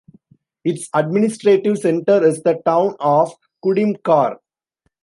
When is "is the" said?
2.25-2.59